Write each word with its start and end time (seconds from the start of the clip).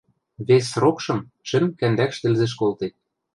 Вес 0.47 0.65
срокшым 0.71 1.19
шӹм-кӓндӓкш 1.49 2.17
тӹлзӹш 2.21 2.53
колтет. 2.59 2.93